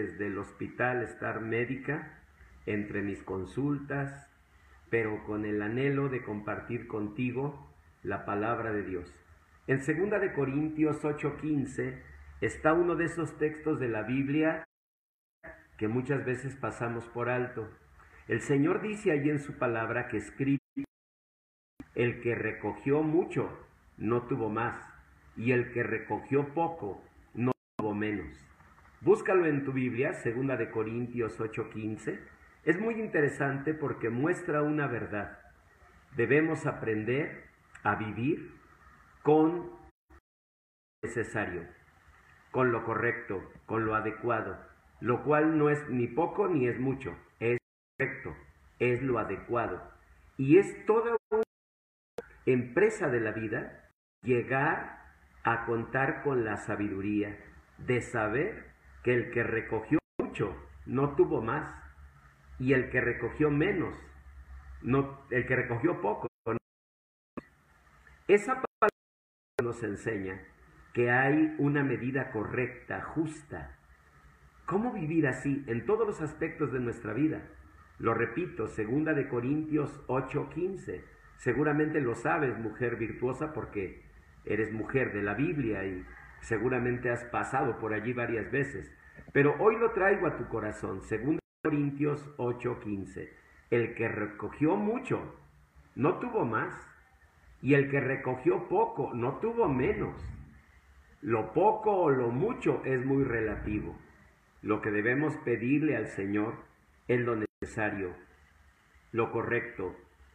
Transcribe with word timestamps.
desde 0.00 0.26
el 0.28 0.38
hospital 0.38 1.02
estar 1.02 1.40
médica, 1.40 2.18
entre 2.66 3.02
mis 3.02 3.22
consultas, 3.22 4.28
pero 4.88 5.24
con 5.24 5.44
el 5.44 5.62
anhelo 5.62 6.08
de 6.08 6.22
compartir 6.22 6.86
contigo 6.86 7.70
la 8.02 8.24
palabra 8.24 8.72
de 8.72 8.82
Dios. 8.82 9.14
En 9.66 9.78
2 9.78 10.20
de 10.20 10.32
Corintios 10.32 11.04
8:15 11.04 12.02
está 12.40 12.72
uno 12.72 12.96
de 12.96 13.04
esos 13.04 13.36
textos 13.38 13.78
de 13.78 13.88
la 13.88 14.02
Biblia 14.02 14.64
que 15.76 15.88
muchas 15.88 16.24
veces 16.24 16.56
pasamos 16.56 17.06
por 17.08 17.28
alto. 17.28 17.70
El 18.28 18.40
Señor 18.40 18.82
dice 18.82 19.12
allí 19.12 19.30
en 19.30 19.38
su 19.38 19.58
palabra 19.58 20.08
que 20.08 20.18
escribe, 20.18 20.58
el 21.94 22.20
que 22.20 22.34
recogió 22.34 23.02
mucho 23.02 23.50
no 23.96 24.22
tuvo 24.22 24.48
más, 24.48 24.76
y 25.36 25.52
el 25.52 25.72
que 25.72 25.82
recogió 25.82 26.52
poco 26.54 27.02
no 27.34 27.52
tuvo 27.76 27.94
menos. 27.94 28.49
Búscalo 29.02 29.46
en 29.46 29.64
tu 29.64 29.72
Biblia, 29.72 30.12
2 30.12 30.58
de 30.58 30.70
Corintios 30.70 31.40
8:15. 31.40 32.20
Es 32.64 32.78
muy 32.78 33.00
interesante 33.00 33.72
porque 33.72 34.10
muestra 34.10 34.62
una 34.62 34.88
verdad. 34.88 35.38
Debemos 36.16 36.66
aprender 36.66 37.44
a 37.82 37.94
vivir 37.94 38.52
con 39.22 39.70
lo 39.70 39.78
necesario, 41.02 41.66
con 42.50 42.72
lo 42.72 42.84
correcto, 42.84 43.42
con 43.64 43.86
lo 43.86 43.94
adecuado, 43.94 44.58
lo 45.00 45.24
cual 45.24 45.56
no 45.56 45.70
es 45.70 45.88
ni 45.88 46.06
poco 46.06 46.48
ni 46.48 46.68
es 46.68 46.78
mucho, 46.78 47.16
es 47.38 47.56
correcto, 47.96 48.36
es 48.80 49.00
lo 49.00 49.18
adecuado. 49.18 49.80
Y 50.36 50.58
es 50.58 50.84
toda 50.84 51.16
una 51.30 51.42
empresa 52.44 53.08
de 53.08 53.20
la 53.20 53.32
vida 53.32 53.88
llegar 54.22 55.00
a 55.42 55.64
contar 55.64 56.22
con 56.22 56.44
la 56.44 56.58
sabiduría 56.58 57.38
de 57.78 58.02
saber 58.02 58.70
que 59.02 59.14
el 59.14 59.30
que 59.30 59.42
recogió 59.42 59.98
mucho 60.18 60.56
no 60.86 61.14
tuvo 61.14 61.42
más 61.42 61.74
y 62.58 62.74
el 62.74 62.90
que 62.90 63.00
recogió 63.00 63.50
menos, 63.50 63.94
no, 64.82 65.20
el 65.30 65.46
que 65.46 65.56
recogió 65.56 66.00
poco. 66.00 66.28
Esa 68.28 68.54
palabra 68.54 68.90
nos 69.62 69.82
enseña 69.82 70.40
que 70.92 71.10
hay 71.10 71.54
una 71.58 71.82
medida 71.82 72.30
correcta, 72.30 73.02
justa. 73.02 73.76
¿Cómo 74.66 74.92
vivir 74.92 75.26
así 75.26 75.64
en 75.66 75.84
todos 75.86 76.06
los 76.06 76.20
aspectos 76.20 76.72
de 76.72 76.80
nuestra 76.80 77.12
vida? 77.12 77.42
Lo 77.98 78.14
repito, 78.14 78.68
segunda 78.68 79.14
de 79.14 79.28
Corintios 79.28 80.02
8:15. 80.06 81.04
Seguramente 81.36 82.00
lo 82.00 82.14
sabes, 82.14 82.58
mujer 82.58 82.96
virtuosa, 82.96 83.52
porque 83.52 84.02
eres 84.44 84.72
mujer 84.72 85.12
de 85.12 85.22
la 85.22 85.34
Biblia 85.34 85.84
y 85.84 86.04
seguramente 86.40 87.10
has 87.10 87.24
pasado 87.24 87.78
por 87.78 87.92
allí 87.92 88.12
varias 88.12 88.50
veces. 88.50 88.94
Pero 89.32 89.54
hoy 89.58 89.76
lo 89.78 89.92
traigo 89.92 90.26
a 90.26 90.36
tu 90.36 90.48
corazón, 90.48 91.00
de 91.08 91.38
Corintios 91.62 92.28
8:15. 92.38 93.30
El 93.70 93.94
que 93.94 94.08
recogió 94.08 94.76
mucho 94.76 95.36
no 95.94 96.18
tuvo 96.18 96.44
más, 96.44 96.74
y 97.62 97.74
el 97.74 97.90
que 97.90 98.00
recogió 98.00 98.68
poco 98.68 99.12
no 99.14 99.38
tuvo 99.38 99.68
menos. 99.68 100.14
Lo 101.20 101.52
poco 101.52 101.92
o 101.92 102.10
lo 102.10 102.28
mucho 102.28 102.82
es 102.84 103.04
muy 103.04 103.24
relativo. 103.24 103.96
Lo 104.62 104.80
que 104.80 104.90
debemos 104.90 105.36
pedirle 105.38 105.96
al 105.96 106.08
Señor 106.08 106.54
es 107.08 107.20
lo 107.20 107.36
necesario, 107.36 108.14
lo 109.12 109.30
correcto, 109.32 109.94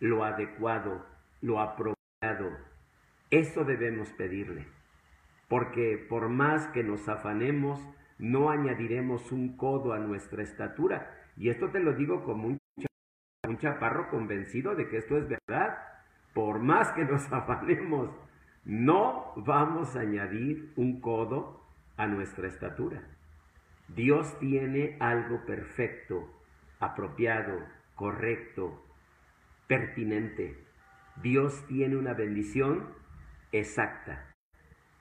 lo 0.00 0.24
adecuado, 0.24 1.06
lo 1.40 1.60
apropiado. 1.60 2.58
Eso 3.30 3.64
debemos 3.64 4.10
pedirle. 4.12 4.75
Porque 5.48 6.04
por 6.08 6.28
más 6.28 6.66
que 6.68 6.82
nos 6.82 7.08
afanemos, 7.08 7.80
no 8.18 8.50
añadiremos 8.50 9.30
un 9.32 9.56
codo 9.56 9.92
a 9.92 9.98
nuestra 9.98 10.42
estatura. 10.42 11.10
Y 11.36 11.50
esto 11.50 11.70
te 11.70 11.80
lo 11.80 11.92
digo 11.92 12.24
como 12.24 12.48
un, 12.48 12.58
un 13.48 13.58
chaparro 13.58 14.08
convencido 14.08 14.74
de 14.74 14.88
que 14.88 14.98
esto 14.98 15.16
es 15.16 15.28
verdad. 15.28 15.78
Por 16.34 16.58
más 16.58 16.92
que 16.92 17.04
nos 17.04 17.30
afanemos, 17.32 18.10
no 18.64 19.32
vamos 19.36 19.94
a 19.96 20.00
añadir 20.00 20.72
un 20.76 21.00
codo 21.00 21.62
a 21.96 22.06
nuestra 22.06 22.48
estatura. 22.48 23.02
Dios 23.88 24.38
tiene 24.40 24.96
algo 24.98 25.44
perfecto, 25.46 26.28
apropiado, 26.80 27.60
correcto, 27.94 28.84
pertinente. 29.68 30.58
Dios 31.22 31.64
tiene 31.68 31.96
una 31.96 32.14
bendición 32.14 32.88
exacta. 33.52 34.35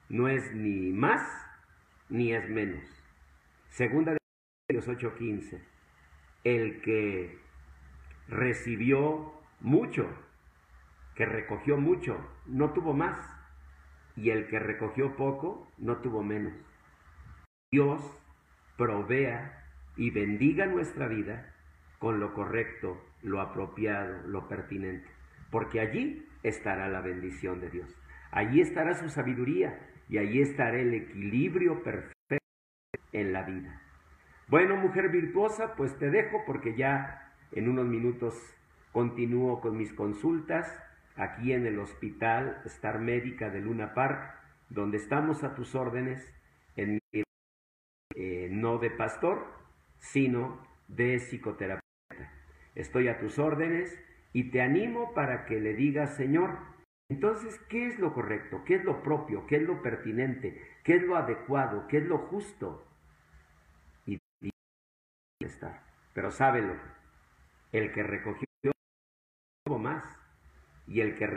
No 0.09 0.27
es 0.27 0.53
ni 0.53 0.91
más 0.91 1.21
ni 2.09 2.33
es 2.33 2.47
menos. 2.49 2.83
Segunda 3.69 4.13
de 4.13 4.17
Corintios 4.67 4.87
8:15. 4.87 5.61
El 6.43 6.81
que 6.81 7.39
recibió 8.27 9.33
mucho, 9.59 10.07
que 11.15 11.25
recogió 11.25 11.77
mucho, 11.77 12.17
no 12.45 12.71
tuvo 12.71 12.93
más. 12.93 13.19
Y 14.15 14.29
el 14.29 14.47
que 14.47 14.59
recogió 14.59 15.15
poco, 15.15 15.71
no 15.77 15.97
tuvo 15.97 16.23
menos. 16.23 16.53
Dios 17.71 18.01
provea 18.77 19.65
y 19.97 20.11
bendiga 20.11 20.67
nuestra 20.67 21.07
vida 21.07 21.53
con 21.99 22.19
lo 22.19 22.33
correcto, 22.33 23.03
lo 23.23 23.41
apropiado, 23.41 24.21
lo 24.27 24.47
pertinente. 24.47 25.09
Porque 25.49 25.79
allí 25.79 26.27
estará 26.43 26.87
la 26.87 27.01
bendición 27.01 27.59
de 27.59 27.69
Dios. 27.69 27.95
Allí 28.35 28.59
estará 28.59 28.93
su 28.95 29.09
sabiduría 29.09 29.79
y 30.09 30.17
allí 30.17 30.41
estará 30.41 30.77
el 30.77 30.93
equilibrio 30.93 31.81
perfecto 31.83 32.13
en 33.13 33.31
la 33.31 33.43
vida. 33.43 33.81
Bueno, 34.49 34.75
mujer 34.75 35.07
virtuosa, 35.07 35.75
pues 35.77 35.97
te 35.97 36.11
dejo 36.11 36.43
porque 36.45 36.75
ya 36.75 37.31
en 37.53 37.69
unos 37.69 37.87
minutos 37.87 38.35
continúo 38.91 39.61
con 39.61 39.77
mis 39.77 39.93
consultas 39.93 40.67
aquí 41.15 41.53
en 41.53 41.65
el 41.65 41.79
hospital 41.79 42.61
Star 42.65 42.99
Médica 42.99 43.49
de 43.49 43.61
Luna 43.61 43.93
Park, 43.93 44.37
donde 44.69 44.97
estamos 44.97 45.45
a 45.45 45.55
tus 45.55 45.73
órdenes, 45.73 46.29
en 46.75 46.99
eh, 48.15 48.49
no 48.51 48.79
de 48.79 48.89
pastor, 48.89 49.45
sino 49.99 50.61
de 50.89 51.19
psicoterapeuta. 51.19 52.33
Estoy 52.75 53.07
a 53.07 53.17
tus 53.17 53.39
órdenes 53.39 53.97
y 54.33 54.51
te 54.51 54.61
animo 54.61 55.13
para 55.13 55.45
que 55.45 55.61
le 55.61 55.73
digas, 55.73 56.17
Señor, 56.17 56.74
entonces, 57.09 57.59
¿qué 57.69 57.87
es 57.87 57.99
lo 57.99 58.13
correcto? 58.13 58.63
¿Qué 58.65 58.75
es 58.75 58.83
lo 58.83 59.03
propio? 59.03 59.45
¿Qué 59.45 59.57
es 59.57 59.61
lo 59.61 59.81
pertinente? 59.83 60.59
¿Qué 60.83 60.95
es 60.95 61.03
lo 61.03 61.15
adecuado? 61.15 61.87
¿Qué 61.87 61.99
es 61.99 62.05
lo 62.05 62.17
justo? 62.17 62.83
Y, 64.07 64.19
está. 65.39 65.83
Pero 66.13 66.31
sábelo, 66.31 66.73
el 67.71 67.91
que 67.91 68.01
recogió 68.01 68.47
tuvo 69.63 69.77
más 69.77 70.03
y 70.87 71.01
el 71.01 71.15
que 71.15 71.27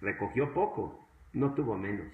recogió 0.00 0.52
poco 0.52 1.08
no 1.32 1.54
tuvo 1.54 1.76
menos. 1.76 2.12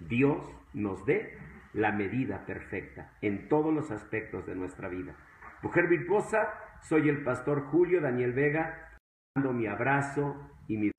Dios 0.00 0.44
nos 0.74 1.04
dé 1.06 1.38
la 1.74 1.92
medida 1.92 2.44
perfecta 2.44 3.16
en 3.20 3.48
todos 3.48 3.72
los 3.72 3.90
aspectos 3.92 4.46
de 4.46 4.56
nuestra 4.56 4.88
vida. 4.88 5.14
Mujer 5.62 5.86
virtuosa, 5.86 6.52
soy 6.82 7.08
el 7.08 7.22
pastor 7.22 7.66
Julio 7.66 8.00
Daniel 8.00 8.32
Vega, 8.32 8.96
dando 9.36 9.52
mi 9.52 9.66
abrazo 9.66 10.36
y 10.66 10.76
mi 10.76 10.90